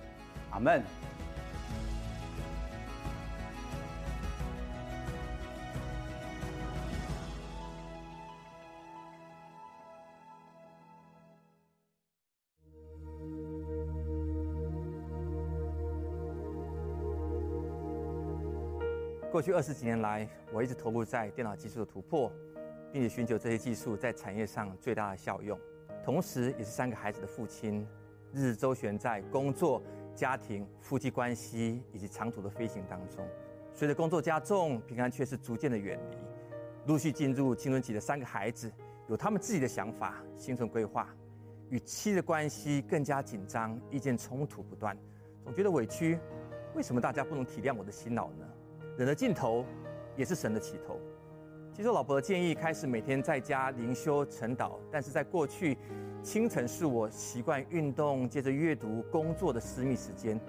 [0.51, 0.81] 阿门。
[19.29, 22.31] 过去二十几年来，我一直投入在电脑技术的突破，
[22.93, 25.59] 并且寻求这些技术在产业上最大的效用。
[26.03, 27.85] 同时，也是三个孩子的父亲，
[28.31, 29.83] 日日周旋在工作、
[30.15, 33.27] 家庭、夫妻关系以及长途的飞行当中。
[33.73, 36.17] 随着工作加重，平安却是逐渐的远离。
[36.85, 38.71] 陆续进入青春期的三个孩子，
[39.07, 41.13] 有他们自己的想法、行程规划，
[41.69, 44.97] 与妻的关系更加紧张，意见冲突不断，
[45.43, 46.17] 总觉得委屈。
[46.73, 48.47] 为什么大家不能体谅我的辛劳呢？
[48.97, 49.63] 人的尽头，
[50.15, 50.99] 也是神的起头。
[51.71, 54.71] 接受老婆的建议，开始每天在家灵修晨祷。
[54.91, 55.77] 但是在过去，
[56.23, 60.41] 清晨是我习惯运动、接着阅读、工作的私密时间，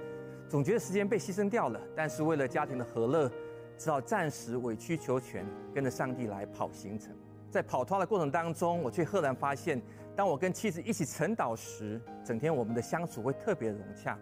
[0.49, 1.79] 总觉得时间被牺牲掉了。
[1.95, 3.31] 但是为了家庭的和乐，
[3.77, 7.15] 只好暂时委曲求全，跟着上帝来跑行程。
[7.51, 9.79] 在跑脱的过程当中，我却赫然发现，
[10.17, 14.19] 当我跟妻子一起晨祷时，整天我们的相处会特别融洽。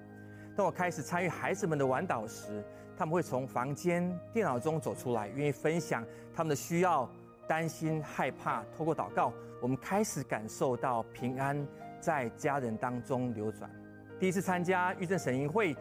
[0.57, 2.65] 当我开始参与孩子们的晚祷时，
[2.97, 6.05] 他们会从房间、电脑中走出来，愿意分享
[6.35, 7.09] 他们的需要、
[7.47, 8.65] 担心、害怕。
[8.77, 11.67] 透过祷告，我们开始感受到平安
[12.01, 13.71] 在家人当中流转。
[14.19, 15.77] 第一次参加预正神营会，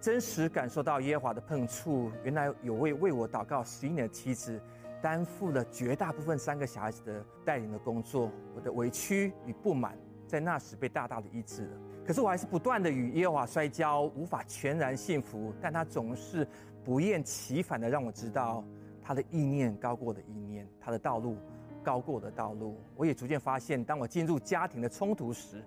[0.00, 2.10] 真实感受到耶和华的碰触。
[2.22, 4.60] 原来有位为我祷告十一年的妻子，
[5.02, 8.30] 担负了绝大部分三个小孩子的带领的工作。
[8.54, 9.98] 我的委屈与不满，
[10.28, 11.76] 在那时被大大的医治了。
[12.04, 15.52] 可是我还是不断的与耶和华摔跤，无法全然信服。
[15.60, 16.46] 但他总是
[16.84, 18.64] 不厌其烦的让我知道，
[19.02, 21.36] 他的意念高过我的意念，他的道路
[21.82, 22.76] 高过我的道路。
[22.96, 25.62] 我也逐渐发现，当我进入家庭的冲突时，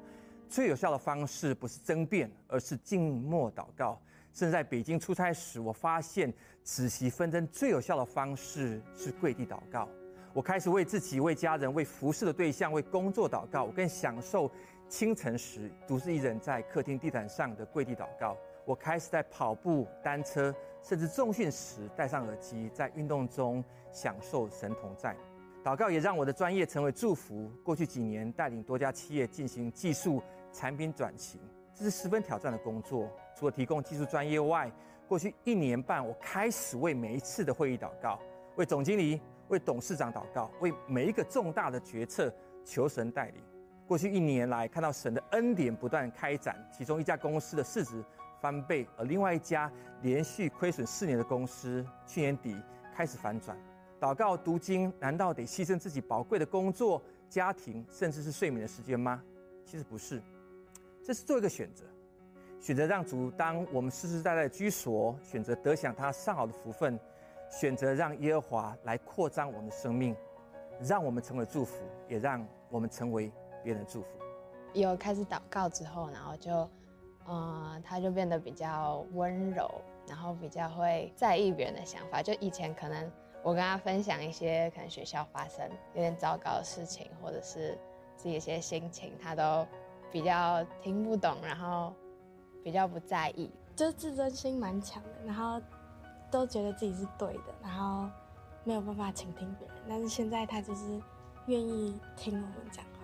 [0.49, 3.99] 最有效的方式不是争辩，而是静默祷告。
[4.33, 9.87] 甚至在北京出差时，我发现止息纷争最有效的方式是跪地祷告。
[10.33, 13.63] 我开始为自己、为家人、为服侍的对象、为工作祷告。
[13.63, 14.51] 我更享受
[14.87, 18.37] 清晨时独自一人在客厅地毯上的跪地祷告。
[18.65, 25.15] 我开始在跑步、单车，甚至重训时戴上耳机，在运动中享受神同在。
[25.63, 27.51] 祷告也让我的专业成为祝福。
[27.63, 30.21] 过去几年带领多家企业进行技术
[30.51, 31.39] 产品转型，
[31.73, 33.11] 这是十分挑战的工作。
[33.35, 34.71] 除了提供技术专业外，
[35.07, 38.19] 过去一年半，我开始为每一次的会议祷告，
[38.55, 43.43] 为总经理、为董事长祷告，为每一个重大的决策求神带领。
[43.87, 48.03] 过去一年来，看到神的恩典不断开展，其中一家公司的市值
[48.41, 49.71] 翻倍，而另外一家
[50.01, 52.55] 连续亏损四年的公司，去年底
[52.93, 53.55] 开始反转。
[53.99, 59.21] 祷告读经，难道得牺牲自己宝贵的工作、家庭，甚至是睡眠的时间吗？
[59.63, 60.21] 其实不是，
[61.03, 61.85] 这是做一个选择。
[62.59, 66.99] 选择让主当我们世世代代的居所，选择得享他上好的福分，
[67.49, 70.15] 选择让耶和华来扩张我们的生命，
[70.81, 73.31] 让我们成为祝福，也让我们成为
[73.65, 74.08] 别人的祝福。
[74.73, 76.69] 有开始祷告之后，然后就，
[77.25, 79.69] 呃，他就变得比较温柔，
[80.08, 82.21] 然后比较会在意别人的想法。
[82.21, 87.78] 就以前可能我跟他分享一些可能学校发生有点糟糕的事情，或者是
[88.15, 89.67] 自己一些心情，他都
[90.12, 91.91] 比较听不懂，然后。
[92.63, 95.62] 比较不在意，就是自尊心蛮强的，然后
[96.32, 98.10] 都觉得自己是对的，然后
[98.63, 99.78] 没有办法倾听别人。
[99.88, 100.99] 但是现在他就是
[101.45, 102.94] 愿意听我们讲话。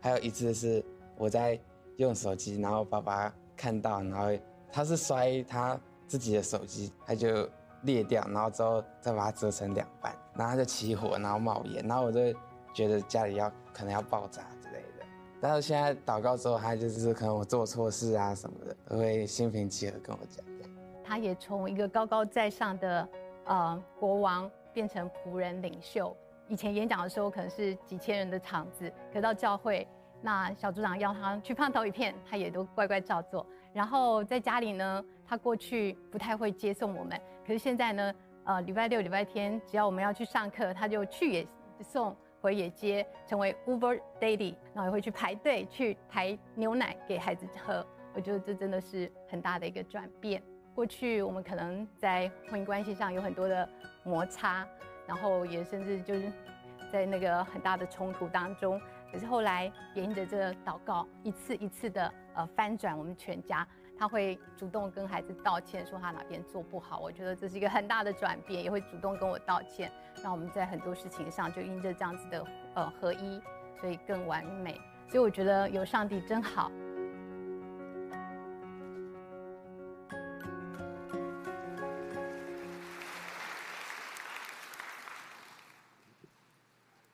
[0.00, 0.84] 还有一次是
[1.16, 1.58] 我在
[1.96, 4.26] 用手机，然后爸爸看到，然后
[4.72, 7.48] 他是摔他自己的手机，他就
[7.82, 12.32] 裂掉，然后之后再把它折成两半，然后他就起火，然后冒烟，然后我就
[12.72, 15.04] 觉得家里要可能要爆炸之类的。
[15.40, 20.44] 但是现在祷告之后，他就是可能我做错事啊什么的，都会心平气和跟我讲。
[21.04, 23.08] 他也从一个高高在上的
[23.46, 26.14] 呃国王变成仆人领袖。
[26.48, 29.86] 以前演讲的时候可能是几千人的场子，可到教会，
[30.22, 33.46] 那小组长要他去胖头一片，他也都乖乖照做。
[33.72, 41.46] 然后在家里呢，他过去不太会接送我们，可是现在呢，呃礼拜六、礼拜天，只要我们要去上课，他就去也
[41.82, 42.16] 送。
[42.40, 47.84] 回也接，成为 Uber Daddy，然后也会去排队去排牛奶给孩子喝。
[48.14, 50.40] 我觉得这真的是很大的一个转变。
[50.72, 53.68] 过去我们可能在婚姻关系上有很多的
[54.04, 54.64] 摩擦，
[55.08, 56.30] 然后也甚至就是
[56.92, 58.80] 在那个很大的冲突当中。
[59.10, 63.66] 可是后来也因着这个祷告，一次一次的呃翻转我们全家。
[64.00, 67.00] 他会主动跟孩子道歉，说他哪边做不好。
[67.00, 69.90] 我觉得这是一个很大的转变，也会主动跟我道歉，
[70.22, 73.42] 让我们在很多事情上就因着这样子的呃合一，
[73.80, 74.80] 所以更完美。
[75.08, 76.70] 所以我觉得有上帝真好。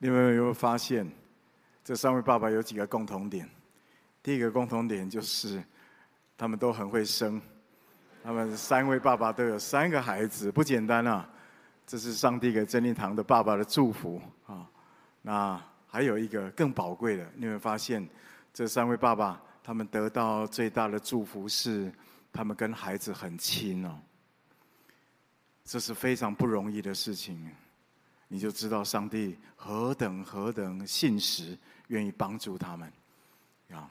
[0.05, 1.11] 你们有没有发现，
[1.83, 3.49] 这三位爸爸有几个共同点？
[4.23, 5.65] 第一个共同点就是。
[6.37, 7.41] 他们都很会生，
[8.23, 11.27] 他们三位爸爸都有三个孩子，不简单啊！
[11.87, 14.69] 这是上帝给真理堂的爸爸的祝福啊。
[15.23, 18.07] 那还有一个更宝贵的，你会发现，
[18.53, 21.91] 这三位爸爸他们得到最大的祝福是，
[22.31, 23.99] 他们跟孩子很亲哦。
[25.65, 27.49] 这是非常不容易的事情，
[28.35, 32.93] 你就知道上帝何等何等信实，愿意帮助他们
[33.71, 33.89] 啊！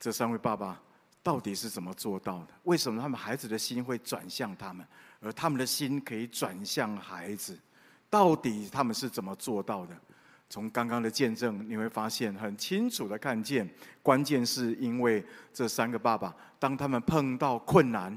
[0.00, 0.80] 这三位爸爸。
[1.22, 2.48] 到底是怎么做到的？
[2.62, 4.86] 为什么他们孩子的心会转向他们，
[5.20, 7.58] 而他们的心可以转向孩子？
[8.08, 9.96] 到底他们是怎么做到的？
[10.48, 13.68] 从刚刚的见证，你会发现很清楚的看见，
[14.04, 18.16] 关键是因为这三个爸爸，当他们碰到困难、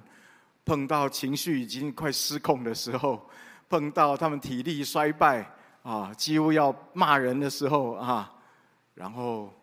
[0.63, 3.27] 碰到情绪已经快失控的时候，
[3.69, 5.49] 碰到他们体力衰败
[5.83, 8.33] 啊，几乎要骂人的时候啊，
[8.95, 9.53] 然后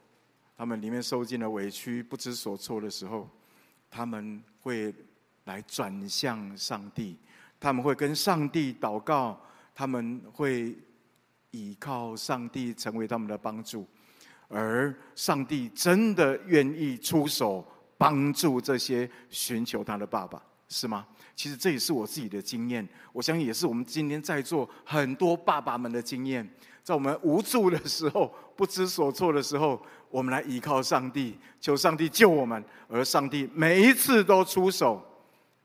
[0.56, 3.28] 他们里面受尽了委屈、不知所措的时候。
[3.88, 4.92] 他们会
[5.44, 7.16] 来转向上帝，
[7.58, 9.40] 他们会跟上帝祷告，
[9.72, 10.76] 他们会
[11.52, 13.86] 倚靠上帝成为他们的帮助，
[14.48, 21.06] 而上帝真的愿意出手帮助这些寻求他的爸爸，是吗？
[21.36, 26.48] 其实这也是我自己的经验，我相信也是我们今天在座很多爸爸们的经验。
[26.82, 32.64] 在我们无助的时候、不知所措的时候，我们来依靠上帝，求上帝救我们。
[32.88, 35.04] 而上帝每一次都出手，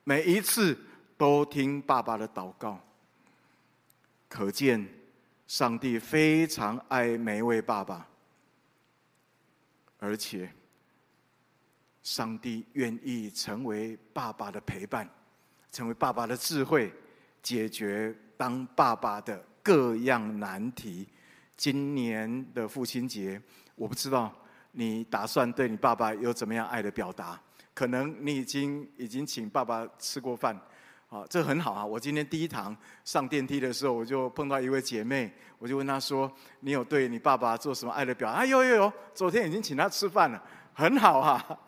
[0.04, 0.78] 每一次
[1.18, 2.80] 都听爸爸的祷告。
[4.28, 4.86] 可见，
[5.46, 8.08] 上帝非常爱每一位爸爸，
[10.00, 10.52] 而且，
[12.02, 15.08] 上帝愿意成为爸爸的陪伴，
[15.72, 16.92] 成为爸爸的智慧，
[17.42, 19.44] 解决当爸爸的。
[19.64, 21.08] 各样难题，
[21.56, 23.40] 今年的父亲节，
[23.76, 24.34] 我不知道
[24.72, 27.40] 你打算对你爸爸有怎么样爱的表达？
[27.76, 30.60] 可能你已经已经请爸爸吃过饭，
[31.10, 31.86] 啊，这很好啊！
[31.86, 36.30] 我今天第一堂上电梯的时候，我就碰到一位姐妹，我就问她说
[36.62, 40.44] ：“你有对你爸爸做什么爱的表达？”啊，有有有，昨天已经请他吃饭了，
[40.74, 41.60] 很好啊！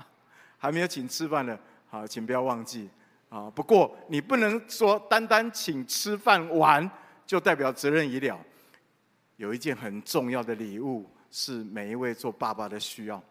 [0.57, 2.89] 还没有请吃饭的，好，请不要忘记
[3.33, 3.49] 啊！
[3.55, 6.89] 不过你不能说单单请吃饭玩
[7.25, 8.39] 就代表责任已了，
[9.37, 13.23] 有一件很重要的礼物是每一位做爸爸的需要，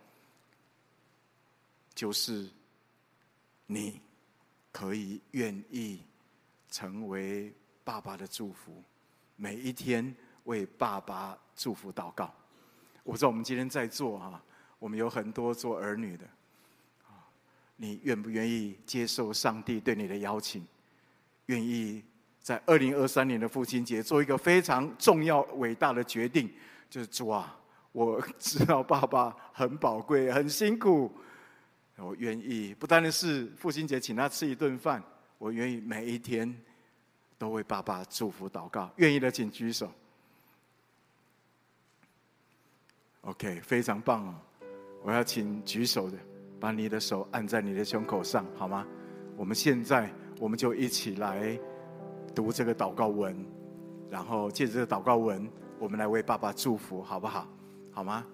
[1.94, 2.48] 就是。
[3.64, 3.98] 你
[4.70, 6.03] 可以愿意
[6.68, 7.50] 成为
[7.84, 8.82] 爸爸的祝福，
[9.34, 12.34] 每一天为爸爸祝福祷告。
[13.03, 14.42] 我知道我们今天在座啊，
[14.78, 16.28] 我们有很多做儿女的，
[17.83, 20.64] 你愿不愿意接受上帝对你的邀请？
[21.47, 22.01] 愿意
[22.41, 26.49] 在二零二三年的父亲节做一个非常重要伟大的决定？
[26.89, 27.59] 就是主啊，
[27.91, 31.12] 我知道爸爸很宝贵，很辛苦。
[31.97, 35.03] 我愿意，不单单是父亲节请他吃一顿饭，
[35.37, 36.57] 我愿意每一天
[37.37, 38.89] 都为爸爸祝福祷告。
[38.99, 39.93] 愿意的请举手。
[43.22, 44.35] OK，非常棒哦！
[45.03, 46.16] 我要请举手的，
[46.62, 48.86] 把你的手按在你的胸口上，好吗？
[49.36, 50.08] 我们现在
[50.38, 51.58] 我们就一起来
[52.36, 53.36] 读这个祷告文，
[54.08, 55.50] 然后借着这个祷告文，
[55.80, 57.48] 我们来为爸爸祝福，好不好？
[57.90, 58.24] 好吗？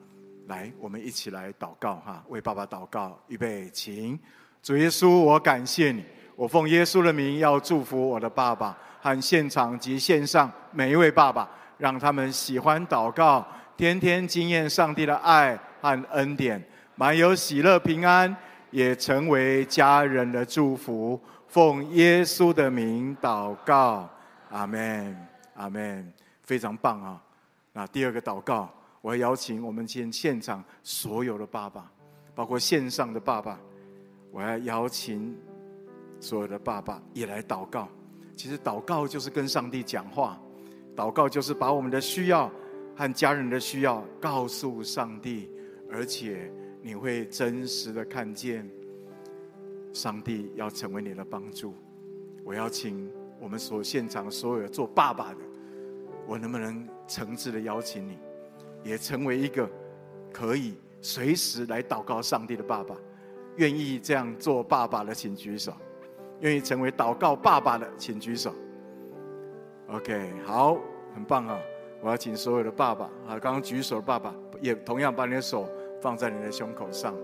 [0.49, 3.19] 来，我们一起来祷告哈，为爸爸祷告。
[3.29, 4.21] 预备，请
[4.63, 6.05] 主耶稣，我感谢你，
[6.37, 11.49] 我奉耶稣的名要祝福我的爸爸和现场及线上每一位爸爸，
[11.79, 16.63] 让他们喜欢祷告，天天经验上帝的爱和恩典，
[16.99, 18.37] 满有喜乐平安，
[18.73, 21.19] 也成为家人的祝福。
[21.47, 24.11] 奉耶稣的名祷告，
[24.51, 25.17] 阿门，
[25.55, 27.23] 阿门，非常棒啊！
[27.73, 28.69] 那第二个祷告。
[29.01, 31.89] 我要邀请我们今天现场所有的爸爸，
[32.35, 33.57] 包括线上的爸爸，
[34.33, 35.39] 我要邀请
[36.19, 37.89] 所有的爸爸也来祷告。
[38.35, 40.37] 其实祷告就是跟上帝讲话，
[40.97, 42.51] 祷告就是把我们的需要
[42.97, 45.49] 和家人的需要告诉上帝，
[45.91, 48.69] 而且你会真实的看见
[49.93, 51.75] 上帝要成为你的帮助。
[52.45, 53.11] 我要请
[53.41, 55.39] 我们所现场所有做爸爸的，
[56.27, 58.19] 我能不能诚挚的邀请你？
[58.85, 59.69] 也成为一个
[60.33, 62.97] 可以随时来祷告上帝的爸爸，
[63.57, 65.73] 愿意这样做爸爸的，请举手；
[66.41, 68.55] 愿意成为祷告爸爸的，请举手。
[69.89, 70.79] OK，好，
[71.15, 71.59] 很棒啊！
[72.01, 75.69] 我要请所有的爸爸啊，刚刚举手的爸爸也同样把你的手
[76.01, 77.15] 放在你的胸口上。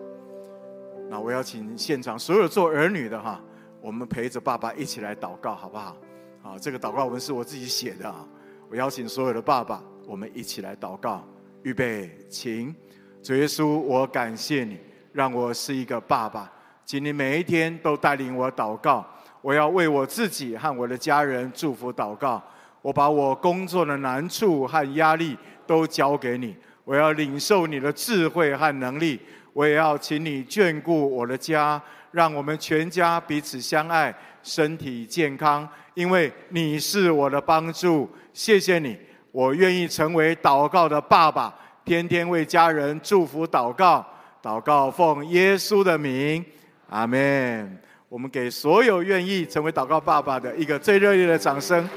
[1.09, 3.41] 那我要请现场所有做儿女的哈，
[3.81, 5.97] 我们陪着爸爸一起来祷告，好不好？
[6.43, 8.27] 好，这个祷告文是我自己写的啊。
[8.71, 11.25] 我邀请所有的爸爸，我们一起来祷告。
[11.63, 12.75] 预备，请
[13.23, 14.79] 主耶稣，我感谢你，
[15.13, 16.51] 让我是一个爸爸。
[16.85, 19.07] 请你每一天都带领我祷告。
[19.41, 22.43] 我要为我自己和我的家人祝福祷告。
[22.83, 26.55] 我把我工作的难处和压力都交给你。
[26.85, 29.19] 我要领受你的智慧和能力。
[29.53, 31.81] 我也要请你眷顾我的家，
[32.11, 35.69] 让我们全家彼此相爱，身体健康。
[35.95, 38.11] 因为你是我的帮助。
[38.33, 38.99] 谢谢你。
[39.31, 41.55] 我愿意成为祷告的爸爸，
[41.85, 44.05] 天天为家人祝福祷告，
[44.43, 46.45] 祷告奉耶稣的名，
[46.89, 47.79] 阿门。
[48.09, 51.89] 我们给所有愿意成为祷告爸爸的一个最热烈的掌声。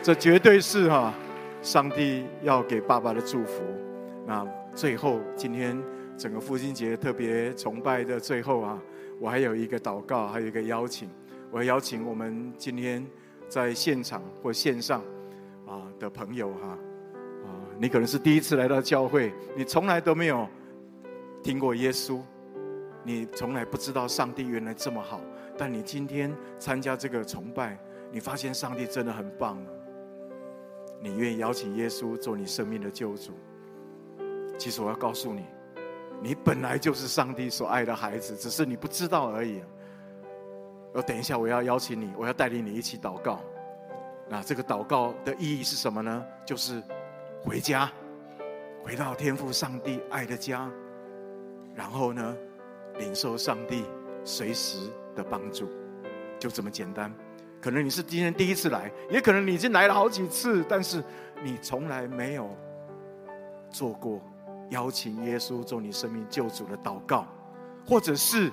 [0.00, 1.12] 这绝对是哈，
[1.60, 3.62] 上帝要给爸爸的祝福。
[4.26, 5.78] 那最后，今天
[6.16, 8.80] 整个父亲节特别崇拜的最后啊，
[9.20, 11.10] 我还有一个祷告，还有一个邀请。
[11.50, 13.04] 我要邀请我们今天
[13.48, 15.02] 在现场或线上
[15.66, 16.68] 啊的朋友哈
[17.44, 20.48] 啊，你可能是第一次来到教会，你从来都没有
[21.42, 22.20] 听过耶稣，
[23.02, 25.20] 你从来不知道上帝原来这么好，
[25.58, 27.78] 但你今天参加这个崇拜，
[28.12, 29.58] 你发现上帝真的很棒，
[31.00, 33.32] 你愿意邀请耶稣做你生命的救主。
[34.58, 35.44] 其实我要告诉你，
[36.20, 39.62] 你本来就是上帝所爱的孩子，只是你不知道而已。
[40.92, 43.40] 我等一下，我要邀请你，我要带领你一起祷告。
[44.28, 46.26] 那这个祷告的意义是什么呢？
[46.44, 46.82] 就是
[47.42, 47.90] 回家，
[48.82, 50.68] 回到天父上帝爱的家，
[51.74, 52.36] 然后呢，
[52.98, 53.84] 领受上帝
[54.24, 55.68] 随时的帮助，
[56.38, 57.14] 就这么简单。
[57.60, 61.02] 可能你是今天第一次来，也可能你已经来了好几次，但是
[61.42, 62.48] 你从来没有
[63.70, 64.20] 做过
[64.70, 67.26] 邀请耶稣做你生命救主的祷告，
[67.86, 68.50] 或者是。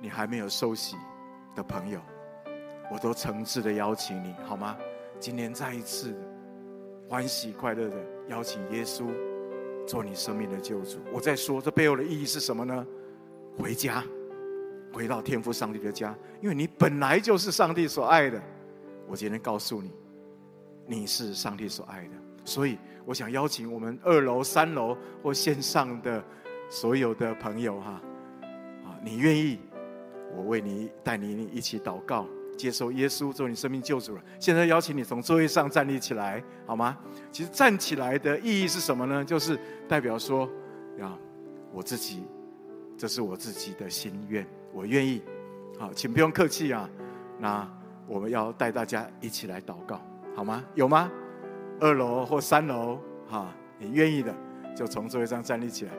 [0.00, 0.96] 你还没有受洗
[1.56, 1.98] 的朋友，
[2.92, 4.76] 我都诚挚的邀请你，好吗？
[5.18, 6.14] 今天再一次
[7.08, 7.96] 欢喜快乐的
[8.28, 9.06] 邀请耶稣
[9.86, 10.98] 做你生命的救主。
[11.10, 12.86] 我在说这背后的意义是什么呢？
[13.56, 14.04] 回家，
[14.94, 18.40] 回到天父上帝的家，因为你本来就是上帝所爱的。
[19.08, 19.90] 我今天告诉你，
[20.86, 22.10] 你是上帝所爱的。
[22.44, 26.24] 所以，我想邀请我们二楼、三楼或线上的
[26.70, 28.00] 所有的朋友哈，
[28.84, 29.58] 啊，你愿意，
[30.36, 32.26] 我为你带你一起祷告。
[32.56, 34.22] 接受耶稣做你生命救主了。
[34.38, 36.96] 现在邀请你从座位上站立起来，好吗？
[37.32, 39.24] 其实站起来的意义是什么呢？
[39.24, 40.48] 就是代表说，
[41.00, 41.18] 啊，
[41.72, 42.22] 我自己，
[42.96, 45.22] 这是我自己的心愿，我愿意。
[45.78, 46.88] 好，请不用客气啊。
[47.38, 47.66] 那
[48.06, 50.00] 我们要带大家一起来祷告，
[50.36, 50.62] 好吗？
[50.74, 51.10] 有吗？
[51.80, 52.98] 二楼或三楼，
[53.28, 53.48] 哈，
[53.78, 54.34] 你愿意的
[54.76, 55.92] 就从座位上站立起来，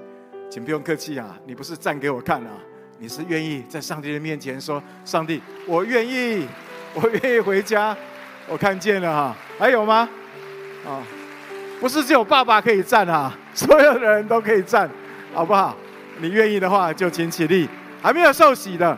[0.49, 1.37] 请不用客气啊。
[1.45, 2.51] 你不是站给我看啊。
[2.97, 6.47] 你是愿意在上帝的面前说：“上帝，我愿意，
[6.95, 7.95] 我愿意回家。”
[8.47, 10.07] 我看见了哈，还有吗？
[10.87, 11.03] 啊，
[11.81, 14.89] 不是只有爸爸可以站啊， 所有的人都可以站，
[15.33, 15.75] 好不好？
[16.21, 17.67] 你愿意的话，就请起立。
[18.05, 18.95] 还没有受洗的，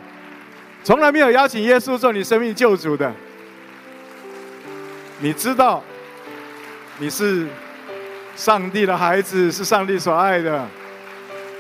[0.84, 3.10] 从来没有邀请耶稣做你生命救主的，
[5.20, 5.82] 你知道
[6.98, 7.48] 你是
[8.36, 10.68] 上帝的孩子，是上帝所爱的，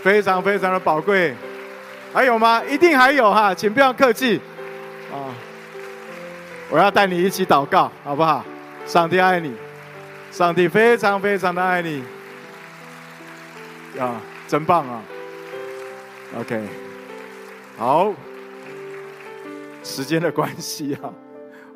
[0.03, 1.33] 非常非常的宝贵。
[2.13, 2.61] 还有吗？
[2.65, 4.41] 一定还有哈，请不要客气，
[5.13, 5.31] 啊，
[6.69, 8.43] 我要带你一起祷告，好不好？
[8.85, 9.55] 上帝爱你，
[10.33, 12.03] 上帝非常非常的爱你，
[13.97, 14.19] 啊，
[14.49, 15.01] 真棒啊
[16.41, 16.61] ！OK，
[17.78, 18.11] 好，
[19.84, 21.13] 时间的关系啊，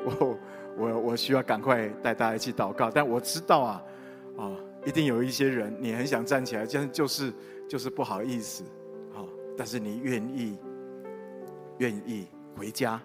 [0.04, 0.38] 我
[0.76, 3.84] 我我需要赶快带大家一起祷告，但我知道啊，
[4.36, 4.52] 啊，
[4.84, 7.32] 一定有一些人你很想站起来，但就是
[7.70, 8.64] 就是不好意思。
[9.14, 9.22] 啊
[9.56, 10.58] 但是你愿意，
[11.78, 12.26] 愿意
[12.56, 13.00] 回家，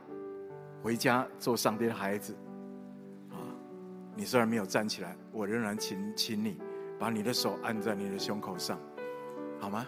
[0.82, 2.32] 回家做上帝的孩子，
[3.30, 3.36] 啊！
[4.14, 6.56] 你虽然没有站起来，我仍然请请你
[6.98, 8.80] 把你的手按在你的胸口上，
[9.60, 9.86] 好吗？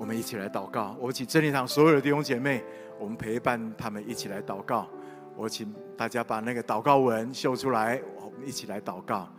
[0.00, 0.96] 我们一起来祷告。
[0.98, 2.64] 我请真理堂所有的弟兄姐妹，
[2.98, 4.88] 我们陪伴他们一起来祷告。
[5.36, 9.30] 我请大家把那个祷告文秀出来，我们一起来祷告，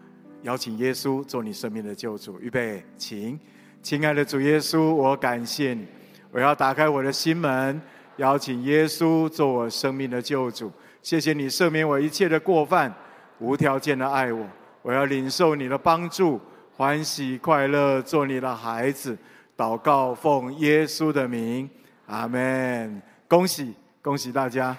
[0.43, 2.39] 邀请耶稣做你生命的救主。
[2.39, 3.39] 预备，请，
[3.81, 5.87] 亲爱的主耶稣，我感谢你。
[6.29, 7.81] 我要打开我的心门，
[8.17, 10.71] 邀请耶稣做我生命的救主。
[11.01, 12.93] 谢谢你赦免我一切的过犯，
[13.39, 14.45] 无条件的爱我。
[14.83, 16.39] 我要领受你的帮助，
[16.77, 19.17] 欢喜快乐做你的孩子。
[19.61, 21.69] 祷告奉耶稣的名，
[22.07, 22.99] 阿门。
[23.27, 24.75] 恭喜恭喜大家，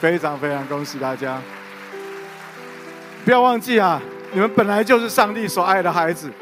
[0.00, 1.38] 非常非常恭喜大家。
[3.22, 4.00] 不要忘记啊，
[4.32, 6.32] 你们本来就是上帝所爱的孩子。